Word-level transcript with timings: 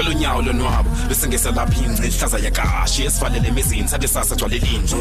kwalonyawo 0.00 0.40
lonwabo 0.42 0.88
bese 1.08 1.28
ngesalapha 1.28 1.76
ingci 1.84 2.02
ihlaza 2.08 2.38
yakashi 2.40 3.04
esivalele 3.04 3.48
emizini 3.48 3.88
sathi 3.88 4.08
sasa 4.08 4.34
gcwale 4.36 4.58
linje 4.64 4.96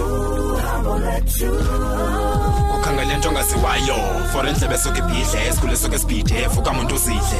ukhangele 2.75 3.17
nto 3.17 3.29
ongaziwayo 3.29 3.97
for 4.31 4.47
endlebe 4.47 4.75
esuke 4.75 4.99
ibhidle 4.99 5.47
esikhule 5.47 5.73
esuke 5.73 5.95
esibhidef 5.95 6.57
ukamuntu 6.57 6.95
uzidle 6.95 7.39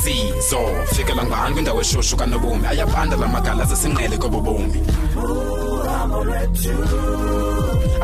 sizo 0.00 0.60
fikela 0.94 1.24
ngani 1.26 1.52
kwindawo 1.54 1.80
eshushu 1.80 2.16
kanobumi 2.16 2.66
ayabanda 2.66 3.16
la 3.16 3.26
magala 3.28 3.64
zesinqele 3.64 4.18
kobobomi 4.18 4.80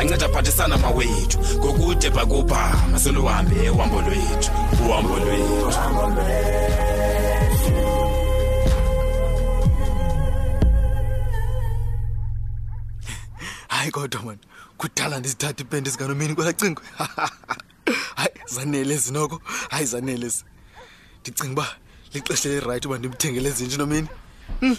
anceda 0.00 0.26
aphathisana 0.26 0.76
mawethu 0.78 1.38
ngokude 1.58 2.10
bhakubhama 2.10 2.98
seluhambe 3.00 3.70
uhambo 3.70 3.98
lwethu 4.06 4.50
uhambo 4.88 5.14
lwethu 5.18 5.78
hayi 13.68 13.90
kodwa 13.90 14.22
mani 14.22 14.38
kudala 14.78 15.18
ndizithatha 15.18 15.54
iipendi 15.62 15.90
zikanomini 15.90 16.34
kwela 16.34 16.52
cingo 16.52 16.82
hayi 18.16 18.30
zanele 18.46 18.96
zinoko 18.96 19.40
hayi 19.70 19.86
zanele 19.86 20.28
zi 20.28 20.44
ndicinga 21.20 21.52
uba 21.52 21.66
lixesha 22.14 22.48
lerayithi 22.48 22.86
uba 22.88 22.98
ndimthengele 22.98 23.48
ezinje 23.48 23.76
nomini 23.76 24.08
hmm. 24.60 24.76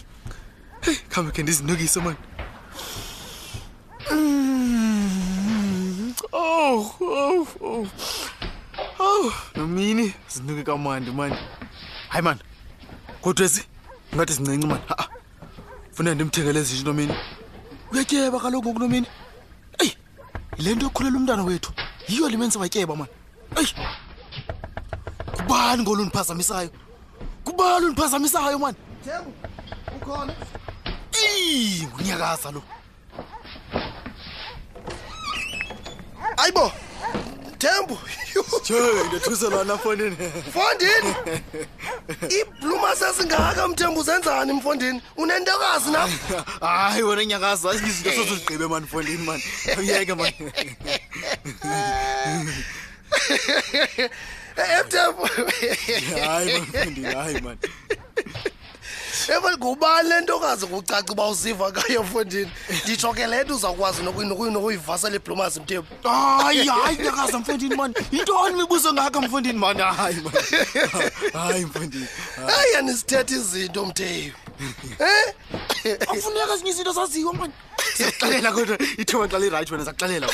heyi 0.82 0.98
khambe 1.10 1.32
khe 1.32 1.44
ndizinukise 1.44 2.00
mani 2.00 2.18
Oh, 7.28 7.48
oh. 7.62 7.88
Hawu, 8.98 9.26
oh, 9.28 9.34
nomini 9.56 10.14
zinuke 10.28 10.64
kamandi 10.64 11.12
manje. 11.12 11.38
Hayi 12.10 12.24
man. 12.24 12.38
Kodwa 13.22 13.46
esi 13.46 13.66
ngathi 14.16 14.34
sincinci 14.34 14.68
man. 14.68 14.80
Ha. 14.88 15.08
Funa 15.92 16.14
ndimthengele 16.16 16.62
izinto 16.62 16.88
nomini. 16.90 17.14
Uyatyeba 17.92 18.40
kaloku 18.40 18.74
kunomini. 18.74 19.08
Ey, 19.80 19.98
le 20.58 20.76
nto 20.76 20.86
yokhulela 20.86 21.18
umntana 21.18 21.44
wethu. 21.44 21.74
Yiyo 22.08 22.30
limenza 22.30 22.60
watyeba 22.60 22.96
man. 22.96 23.08
Ey. 23.58 23.68
Kubani 25.38 25.82
ngoluniphazamisayo? 25.84 26.70
Kubani 27.44 27.86
uniphazamisayo 27.86 28.60
man? 28.60 28.76
Thembu, 29.06 29.34
ukhona? 30.02 30.34
Ey, 31.26 31.88
unyakaza 32.00 32.52
lo. 32.52 32.62
Ayibo. 36.38 36.72
tembo 37.66 37.98
ndethuselana 39.10 39.78
fondini 39.78 40.18
fondini 40.54 41.16
ibluma 42.42 42.96
sesingaka 42.96 43.68
mthembu 43.68 44.00
uzenzani 44.00 44.54
mfondini 44.54 45.02
unentokazi 45.18 45.90
nam 45.92 46.18
hayi 46.62 47.04
wena 47.04 47.26
nyakazi 47.26 47.68
izinto 47.68 48.12
sozuzigqibe 48.16 48.68
mani 48.68 48.88
fondini 48.88 49.24
mani 49.24 49.44
uyeke 49.80 50.14
man 50.14 50.34
emtembo 54.80 55.30
hayi 56.26 56.60
mafondini 56.60 57.14
hayi 57.16 57.42
mani 57.42 57.60
ebengubani 59.30 60.10
le 60.10 60.22
ntokazi 60.22 60.66
kucaca 60.68 61.12
uba 61.14 61.28
uziva 61.30 61.72
kayo 61.72 62.04
fondini 62.04 62.50
nditsho 62.84 63.14
ke 63.14 63.26
le 63.28 63.44
nto 63.44 63.56
uzawukwazi 63.56 64.04
nokuyivasela 64.04 65.16
iblomazi 65.16 65.60
mtebu 65.60 65.88
hayi 66.42 66.66
hayi 66.68 66.98
nyakaza 66.98 67.40
mfondini 67.40 67.76
mani 67.76 67.96
yintoni 68.12 68.56
mibuzo 68.56 68.94
ngakho 68.94 69.22
mfondini 69.22 69.60
mani 69.60 69.82
hayi 69.82 70.16
hayi 71.34 71.66
mfondini 71.66 72.08
hayi 72.46 72.76
anisithetha 72.76 73.36
izinto 73.36 73.86
mtebu 73.86 74.38
em 75.00 75.34
eh? 75.86 75.98
afuneka 76.10 76.54
ezinye 76.54 76.70
izinto 76.70 76.92
zaziwa 76.94 77.34
mani 77.34 77.54
zakuxelela 77.98 78.52
kodwa 78.52 78.78
ithoba 78.98 79.28
xa 79.32 79.40
lirayithi 79.40 79.72
wena 79.74 79.86
zakuxelela 79.86 80.28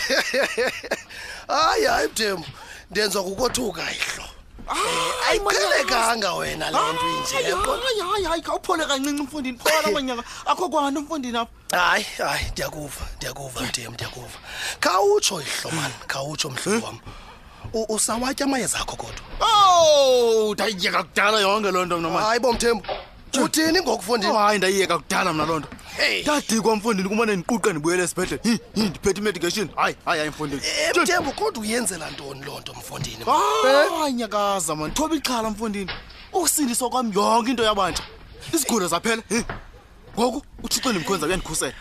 hayi 1.47 1.85
hayi 1.85 2.07
mtembu 2.07 2.45
ndenziwa 2.91 3.23
kukothukayo 3.23 4.20
ayiqelekanga 4.69 6.33
wena 6.35 6.67
le 6.71 6.77
nto 6.93 7.05
injeayhayi 7.17 8.41
khawuphole 8.45 8.85
kancinci 8.85 9.21
emfundini 9.23 9.57
phola 9.57 9.85
amanyaka 9.89 10.23
akho 10.45 10.65
kwanto 10.69 10.99
emfundini 11.01 11.37
apho 11.37 11.53
hayi 11.73 12.05
hayi 12.21 12.45
ndiyakuva 12.53 13.03
ndiyakuva 13.17 13.59
ndim 13.65 13.91
ndiyakuva 13.93 14.37
khawutsho 14.83 15.41
ihlomane 15.41 15.93
khawutsho 16.07 16.49
mhlobo 16.49 16.85
wam 16.85 16.97
usawatya 17.89 18.45
amayeza 18.45 18.77
akho 18.79 18.95
kodwa 18.95 19.23
ow 19.39 20.49
oh, 20.49 20.53
ndayiyeka 20.53 21.03
kudala 21.03 21.37
yonke 21.41 21.69
loo 21.71 21.85
nto 21.85 21.95
mnamahayi 21.97 22.39
bomthembu 22.39 22.83
uthini 23.43 23.81
ngokufundihayi 23.81 24.55
oh, 24.55 24.57
ndayiyeka 24.61 24.95
kudala 24.99 25.33
mna 25.33 25.45
loo 25.49 25.59
nto 25.59 25.67
ndadikwa 26.07 26.75
mfundini 26.75 27.09
kumane 27.09 27.35
ndiquqe 27.35 27.69
ndibuyele 27.71 28.03
esibhedlele 28.03 28.59
hi 28.75 28.81
ndiphethe 28.89 29.19
imedication 29.19 29.69
hayi 29.75 29.95
hayi 30.05 30.17
hayi 30.19 30.29
mfundini 30.29 30.61
eh, 30.81 31.03
tembo 31.05 31.31
kodwa 31.31 31.61
uyenzela 31.61 32.11
ntoni 32.11 32.45
loo 32.45 32.59
nto 32.59 32.73
mfundini 32.73 33.17
anyakaza 34.05 34.73
ah, 34.73 34.75
man 34.75 34.91
thoba 34.93 35.15
ixhala 35.15 35.49
mfundini 35.49 35.91
usindiswa 36.33 36.89
kwam 36.89 37.11
yonke 37.13 37.49
into 37.51 37.63
yabantsha 37.63 38.03
izigulo 38.53 38.87
zaphela 38.87 39.23
hi 39.29 39.45
ngoku 40.19 40.41
uthixo 40.63 40.89
ndimkhwenza 40.89 41.27
uyandikhusela 41.27 41.73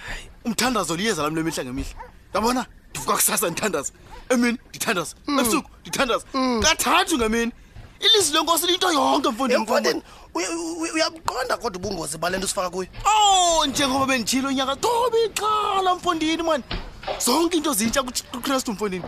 umthandazo 0.45 0.97
liyeza 0.97 1.23
lam 1.23 1.35
lemihla 1.37 1.65
ngemihla 1.65 1.95
yabona 2.35 2.67
ndivuka 2.91 3.13
kusasa 3.15 3.47
ndithandaza 3.51 3.93
emini 4.29 4.59
ndithandaza 4.69 5.15
mm. 5.27 5.39
ebusuku 5.39 5.71
ndithandaza 5.83 6.25
mm. 6.35 6.63
kathathu 6.63 7.17
ngemini 7.19 7.53
ilizwi 8.01 8.37
lenkosi 8.37 8.67
liyinto 8.67 8.93
yonke 8.93 9.29
mfundini 9.31 10.03
uyabuqonda 10.95 11.57
kodwa 11.57 11.79
ubungozi 11.81 12.19
bale 12.19 12.39
nto 12.39 12.47
usifaka 12.47 12.71
kuyo 12.71 12.89
ow 13.05 13.59
oh, 13.61 13.67
njengoba 13.67 14.07
benditshilo 14.07 14.53
nyaka 14.53 14.77
thobi 14.77 15.17
iqala 15.27 15.95
mfundini 15.95 16.43
mani 16.43 16.65
zonke 17.25 17.57
iinto 17.57 17.73
zitsha 17.73 18.03
kukristu 18.03 18.73
mfundini 18.73 19.05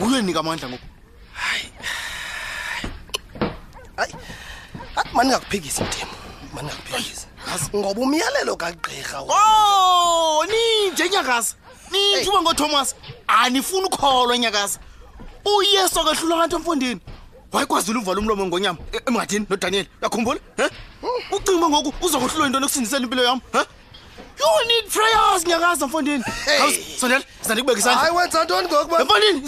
nguyo 0.00 0.22
nika 0.22 0.40
amandla 0.40 0.68
ngoku 0.68 0.84
hayi 1.32 1.64
hayi 3.96 4.14
ati 4.96 5.08
mandingakuphikisi 5.14 5.82
mtim 5.84 6.08
mandingakuphikisi 6.54 7.26
ngoba 7.76 8.00
umyalelo 8.02 8.56
kagqirha 8.56 9.20
o 9.20 9.26
oh, 9.30 10.46
ninje 10.50 11.08
nyakaza 11.08 11.54
ninje 11.92 12.30
uba 12.30 12.42
ngothomas 12.42 12.94
anifuni 13.26 13.84
ukholwa 13.86 14.38
nyakaza 14.38 14.78
uyesu 15.44 16.00
akehlulanga 16.00 16.46
nto 16.46 16.56
emfundini 16.58 17.00
wayekwazile 17.52 17.98
uvala 17.98 18.18
umlomo 18.20 18.46
ngonyama 18.46 18.78
e, 18.92 18.98
emngadini 19.06 19.46
nodaniyeli 19.50 19.88
uyakhumbula 20.00 20.40
um 21.02 21.10
ucinga 21.36 21.68
ngoku 21.68 21.90
uzokohlulwa 22.06 22.46
into 22.46 22.60
nokusindisela 22.60 23.04
impilo 23.04 23.22
yam 23.24 23.40
um 23.54 23.64
you 24.40 24.66
need 24.70 24.86
prayers 24.92 25.42
ngiyakaza 25.46 25.86
mfondini 25.86 26.24
sondela 27.00 27.24
zandikubeka 27.42 28.12
wenza 28.12 28.44
ntoni 28.44 28.68
ngokuba 28.68 29.04
mfondini 29.04 29.42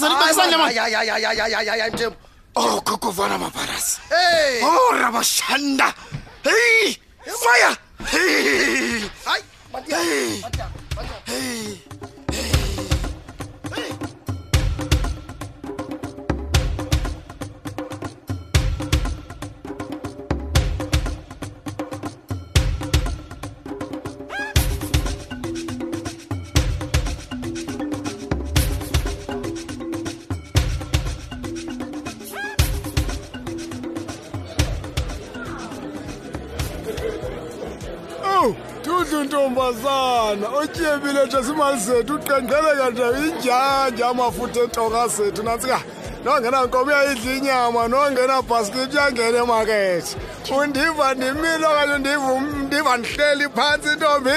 hawu 38.45 38.55
dudla 38.87 39.19
untombazana 39.19 40.49
otyebile 40.49 41.27
nje 41.27 41.43
zimali 41.43 41.81
zethu 41.81 42.15
uqenqeleka 42.15 42.91
nje 42.91 43.03
injanja 43.29 44.09
amafutha 44.09 44.61
entoka 44.61 45.09
zethu 45.09 45.43
nantsika 45.43 45.79
nongenankomo 46.25 46.85
uyayidla 46.87 47.33
inyama 47.37 47.83
nongenabhaskiti 47.93 48.97
uyangena 48.97 49.39
emakethi 49.45 50.13
undiva 50.59 51.07
ndimile 51.15 51.67
okanye 51.71 51.99
ndiva 51.99 52.21
um, 52.21 52.67
ndihleli 52.67 53.47
phantsi 53.57 53.89
intombi 53.93 54.37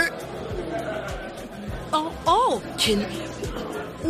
oh 1.93 2.11
oh 2.35 2.55
tyhini 2.77 3.05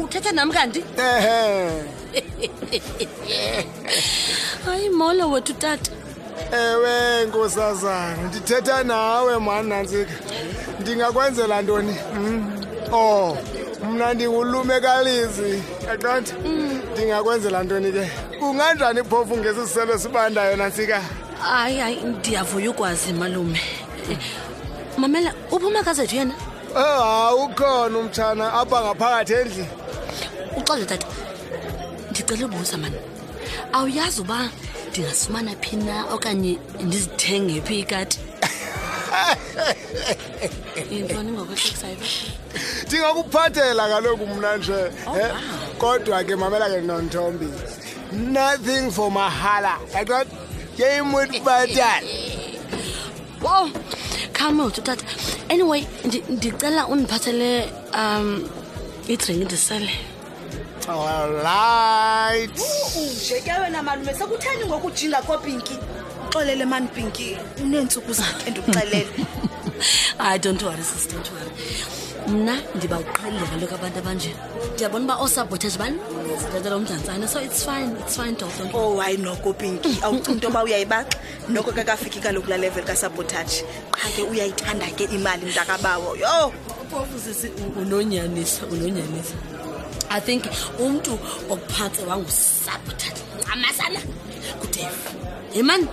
uthetha 0.02 0.32
nam 0.32 0.50
kanti 0.52 0.82
ehe 0.98 1.72
hayi 4.66 4.90
molo 4.90 5.30
wethu 5.32 5.54
tata 5.54 5.92
ewe 6.52 7.26
nkosazana 7.26 8.24
ndithetha 8.28 8.84
nawe 8.84 9.34
mani 9.40 9.70
nantsika 9.70 10.12
ndingakwenzela 10.80 11.62
ntoni 11.62 11.94
hmm? 12.14 12.64
o 12.92 13.00
oh, 13.20 13.38
mna 13.92 14.14
ndingulumekalizi 14.14 15.52
aqanti 15.92 16.34
ndingakwenzela 16.94 17.64
ntoni 17.64 17.92
ke 17.92 18.06
kunganjani 18.40 19.04
phofu 19.04 19.38
ngesi 19.38 19.68
sisele 19.68 20.00
sibandayo 20.00 20.56
nantsika 20.56 21.02
hayi 21.42 21.78
hayi 21.80 21.98
ndiyavuya 22.04 22.70
ukwazi 22.72 23.14
malume 23.14 23.62
mamela 24.98 25.34
uphumakazethu 25.52 26.16
yena 26.16 26.34
eh, 26.78 26.98
ha 27.00 27.36
ukhona 27.36 27.98
umtshana 28.00 28.54
apha 28.54 28.78
ngaphakathi 28.86 29.34
endlini 29.34 29.68
uxele 30.58 30.86
tata 30.86 31.08
ndicela 32.12 32.46
ubuza 32.46 32.78
mani 32.78 33.00
awuyazi 33.74 34.22
uba 34.22 34.40
ndingasifumana 34.98 35.52
phi 35.62 35.76
na 35.78 35.96
okanye 36.16 36.58
ndizithenge 36.82 37.62
phi 37.68 37.76
ikati 37.80 38.20
yintoni 40.92 41.32
ngokwexekisayo 41.32 41.98
ndingakuphathela 42.88 43.84
kaloku 43.94 44.26
mna 44.28 44.58
nje 44.58 44.74
eh? 44.74 44.88
oh, 45.08 45.18
kodwa 45.78 46.24
ke 46.26 46.36
mamela 46.36 46.66
ke 46.74 46.82
nontombi 46.82 47.46
nothing 48.34 48.90
for 48.92 49.12
mahala 49.12 49.74
yaqot 49.94 50.28
yeyimutibhatala 50.78 52.02
wo 53.46 53.70
khamothu 54.36 54.80
tata 54.88 55.06
anyway 55.54 55.82
ndicela 56.34 56.82
undiphathele 56.94 57.50
um 58.02 58.28
idrinki 59.14 59.46
ndisele 59.46 59.94
lightjeke 60.88 63.52
wena 63.62 63.84
malume 63.84 64.14
sekutheni 64.14 64.66
ngokujinga 64.66 65.22
kopinki 65.22 65.78
uxelele 66.28 66.66
mani 66.66 66.88
pinki 66.88 67.38
uneentsuku 67.64 68.14
zakhe 68.14 68.52
ndikuxelele 68.52 69.08
hayi 70.18 70.40
don't 70.40 70.62
worry 70.64 70.84
sisi 70.84 71.10
don't 71.10 71.32
worry 71.32 71.52
mna 72.28 72.58
ndibawuqhelile 72.76 73.46
kaloku 73.52 73.76
abantu 73.76 74.00
abanje 74.00 74.36
ndiyabona 74.74 75.04
uba 75.06 75.16
oosabotage 75.24 75.78
banizithathela 75.78 76.76
umdlantsana 76.78 77.28
so 77.28 77.42
it's 77.42 77.66
fine 77.66 77.92
it's 78.00 78.16
fine 78.16 78.32
dot 78.32 78.52
oh 78.74 78.98
hayi 78.98 79.18
noko 79.18 79.54
pinki 79.54 80.00
awucinga 80.02 80.32
into 80.32 80.48
yoba 80.48 80.64
uyayibaxa 80.64 81.20
noko 81.50 81.72
kakafiki 81.72 82.20
kaloku 82.20 82.50
laa 82.50 82.58
level 82.58 82.84
kasabotage 82.86 83.64
qha 83.92 84.08
ke 84.16 84.22
uyayithanda 84.24 84.88
ke 84.96 85.04
imali 85.04 85.46
mntakabawo 85.46 86.16
yho 86.16 86.54
ofusisi 86.98 87.52
unonyanisa 87.76 88.66
unonyanisa 88.72 89.34
i 90.10 90.20
think 90.22 90.44
umntu 90.80 91.12
wokuphantse 91.50 92.04
wangusabutat 92.10 93.16
ncamasana 93.38 94.00
kudave 94.60 95.10
ye 95.56 95.62
mani 95.68 95.88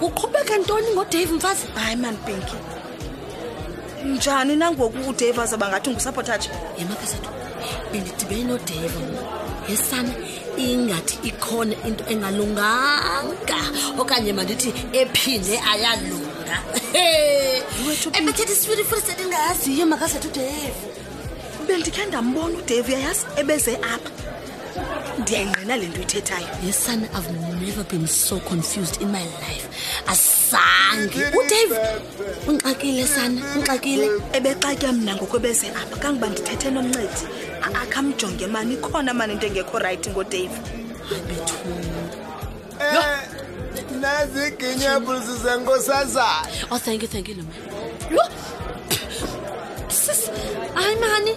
kuqhubeka 0.00 0.54
ntoni 0.62 0.88
ngodave 0.94 1.32
mfazi 1.36 1.64
hayi 1.76 1.96
mani 2.02 2.18
benki 2.26 2.54
njani 4.12 4.54
nangoku 4.60 5.00
udave 5.10 5.38
azabangathi 5.44 5.90
ngusapotatshe 5.90 6.50
yemakasatu 6.78 7.28
bendidibene 7.92 8.44
nodave 8.50 9.00
yesana 9.68 10.12
ingathi 10.64 11.14
ikhona 11.28 11.74
into 11.88 12.04
engalunganga 12.12 13.58
okanye 14.00 14.32
mandithi 14.38 14.70
ephinde 15.00 15.54
ayalunga 15.70 16.56
ebethethi 18.18 18.52
eh, 18.54 18.58
sifiri 18.60 18.84
futhi 18.88 19.06
sendingaziyo 19.08 19.84
makasatu 19.92 20.26
udave 20.32 20.68
bendikhe 21.68 22.06
ndambona 22.06 22.58
udavi 22.58 22.94
ayazi 22.94 23.26
ebeze 23.40 23.72
apha 23.92 24.10
ndiyayingqina 25.18 25.76
le 25.76 25.86
nto 25.86 25.98
uyithethayo 25.98 26.46
Yes, 26.66 26.78
son, 26.84 27.08
I've 27.14 27.60
never 27.60 27.84
been 27.84 28.06
so 28.06 28.38
confused 28.40 29.00
in 29.02 29.10
my 29.10 29.24
life. 29.24 29.68
Azange. 30.06 31.16
UDave 31.34 31.80
ungxakile 32.46 33.06
sana, 33.06 33.40
ungxakile. 33.56 34.06
ebexatya 34.32 34.92
mna 34.92 35.14
ngokwebeze 35.16 35.66
apha 35.70 35.96
kangoba 35.96 36.26
ndithethe 36.28 36.70
nomncedi 36.70 37.26
A- 37.62 37.80
akhamjonge 37.82 38.46
mani 38.46 38.74
ikhona 38.74 39.14
mani 39.14 39.32
into 39.32 39.46
engekho 39.46 39.78
rayithi 39.78 40.10
ngodavi 40.10 40.50
eh, 42.80 43.18
naziginyebhuzi 44.00 45.32
zenkosazana 45.42 46.48
Oh, 46.70 46.78
thank 46.78 47.02
you, 47.02 47.08
thank 47.08 47.28
you, 47.28 47.34
Lo. 47.34 48.22
hayi 50.74 50.96
mani. 51.00 51.34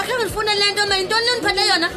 akhe 0.00 0.12
ngifuna 0.18 0.52
le 0.60 0.66
nto 0.72 0.82
mayintoni 0.90 1.24
nendiphele 1.28 1.62
yona 1.70 1.88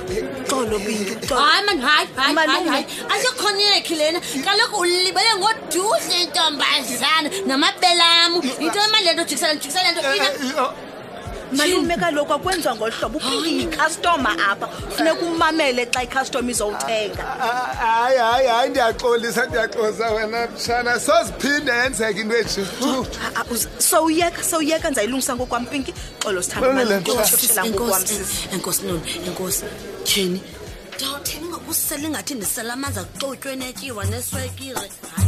xolo 0.49 0.75
bintuhayi 0.85 1.61
mani 1.67 1.81
hayi 1.87 2.05
hayihayi 2.45 2.83
asekhona 3.13 3.61
iyekhi 3.67 3.95
lena 4.01 4.19
kaloku 4.45 4.75
ulibele 4.83 5.31
ngoduhle 5.41 6.15
intombazana 6.23 7.29
namabelamu 7.49 8.37
yintoni 8.61 8.89
mani 8.93 9.03
le 9.05 9.11
nto 9.15 9.23
jikisa 9.29 9.47
le 9.49 9.53
nto 9.55 9.61
jikisa 9.61 9.81
le 9.85 9.89
nto 9.93 10.65
malume 11.57 11.97
kaloku 11.97 12.33
akwenziwa 12.33 12.75
ngohlobo 12.75 13.17
uphinde 13.17 13.49
yikhastoma 13.49 14.31
apha 14.51 14.67
funeka 14.95 15.21
umamele 15.25 15.85
xa 15.93 16.03
ikhastoma 16.03 16.51
izowuthenga 16.51 17.23
ah, 17.39 17.39
ah, 17.39 17.71
ah, 17.71 17.73
hayi 17.85 18.17
hayi 18.17 18.47
hayi 18.47 18.69
ndiyaxolisa 18.69 19.45
ndiyaxolisa 19.45 20.11
wena 20.15 20.47
mtshana 20.51 20.99
soziphinde 20.99 21.71
yenzeka 21.71 22.19
into 22.21 22.35
eje 22.37 22.65
sowuyeka 23.91 24.41
sowuyeka 24.43 24.87
ndizayilungisa 24.89 25.35
ngokwam 25.35 25.65
pinki 25.65 25.93
xolo 26.23 26.39
sithandaenkosi 26.41 28.81
noni 28.87 29.01
enkosi 29.27 29.63
tyheni 30.07 30.39
ndawutheni 30.95 31.45
ngokusela 31.47 32.03
ingathi 32.07 32.33
ndisela 32.35 32.73
amanzi 32.73 32.99
akuxutyweni 32.99 33.63
etyiwa 33.69 34.03
neswekile 34.11 34.89
hayi 35.15 35.27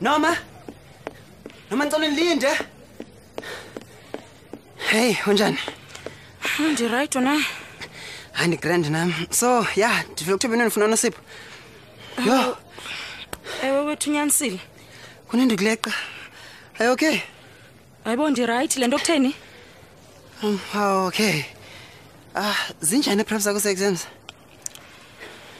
Noma? 0.00 0.36
Noma 1.70 1.84
nilinde. 1.84 2.48
Hey, 4.76 5.14
unjani? 5.26 5.58
Ah, 6.42 6.60
ndi 6.62 6.86
right 6.92 7.14
ona 7.16 7.38
Hayi 8.32 8.48
ndi 8.48 8.56
grand 8.56 8.86
nami. 8.90 9.14
So, 9.30 9.66
yeah, 9.76 10.04
ndivile 10.12 10.34
ukuthi 10.34 10.48
benifuna 10.48 10.86
nosipho. 10.86 11.20
Eh, 12.18 12.26
Yo. 12.26 12.56
Eh, 13.62 13.64
Ewe 13.64 13.84
wethu 13.84 14.10
nyanisile. 14.10 14.60
Kunendukuleqa. 15.28 15.92
Hayi 16.72 16.90
okay. 16.90 17.20
Hayibo 18.04 18.30
ndi 18.30 18.46
right 18.46 18.76
le 18.76 18.86
nto 18.86 18.98
kutheni? 18.98 19.34
Um, 20.42 20.60
oh, 20.74 21.06
okay. 21.06 21.42
Ah, 22.34 22.54
zinjani 22.80 23.24
prep 23.24 23.40
zakho 23.40 23.60
se 23.60 23.70
exams? 23.70 24.06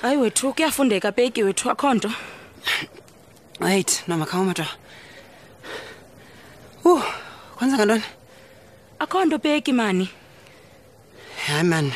Hayi 0.02 0.16
wethu 0.16 0.52
kuyafundeka 0.52 1.12
peki 1.12 1.42
wethu 1.42 1.70
akho 1.70 1.94
nto. 1.94 2.10
Right, 3.60 4.02
na 4.08 4.16
u 6.84 7.00
kwenza 7.56 7.76
ngantoni? 7.76 8.02
Akho 9.00 9.24
nto 9.24 9.38
peki 9.38 9.72
mani. 9.72 10.10
Hayi 11.46 11.62
man. 11.64 11.92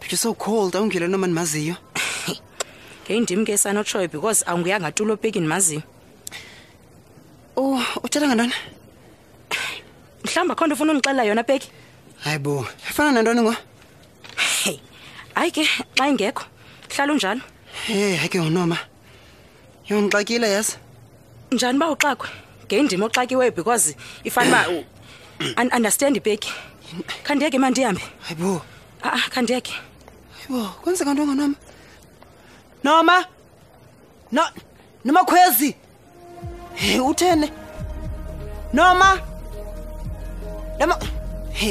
But 0.00 0.10
you're 0.12 0.18
so 0.18 0.34
cold, 0.34 0.74
awungile 0.74 1.08
noma 1.08 1.26
ndimaziyo 1.30 1.76
Ngeyindim 3.06 3.46
ke 3.46 3.54
sanotshoyo 3.56 4.10
because 4.10 4.42
awunguyanga 4.46 4.90
tulo 4.92 5.14
ndimaziyo 5.16 5.40
nimaziyo. 5.40 5.82
Oh, 7.56 7.78
uthetha 8.02 8.26
ngantoni? 8.26 8.52
Mhlawumbi 10.24 10.52
akho 10.52 10.66
nto 10.66 10.74
ufuna 10.74 10.90
undixelela 10.92 11.24
yona 11.24 11.44
peki 11.44 11.70
Hayi 12.24 12.38
bo, 12.38 12.66
ifana 12.90 13.12
nantoni 13.12 13.42
ngo? 13.42 13.54
Hey, 14.64 14.80
hayi 15.34 15.50
ke, 15.50 15.62
xa 15.96 16.08
ingekho, 16.08 16.44
hlala 16.90 17.12
unjalo. 17.12 17.40
e 17.88 18.16
hayi 18.16 18.28
ke 18.28 18.38
ngonoma. 18.42 18.78
yondixakile 19.88 20.48
yes 20.50 20.78
njani 21.52 21.76
uba 21.78 21.88
uxakwe 21.90 22.28
ngendima 22.64 23.04
oxakiweyo 23.06 23.54
because 23.54 23.96
ifana 24.24 24.58
uba 24.68 25.76
understand 25.76 26.16
ipeki 26.16 26.52
khandiyeke 27.26 27.58
ma 27.60 27.68
ndihambe 27.70 28.02
hayibo 28.24 28.62
aa 29.04 29.08
ah, 29.08 29.12
ah, 29.18 29.26
khandiyeke 29.34 29.74
hayibo 30.36 30.68
kwenzeka 30.82 31.12
nto 31.14 31.24
nganam 31.26 31.54
noma 32.84 33.16
no 34.34 34.42
noma 35.04 35.20
khwezi 35.28 35.70
e 36.90 37.00
utheni 37.00 37.48
noma 38.72 39.08
noma 40.80 40.96
he 41.52 41.70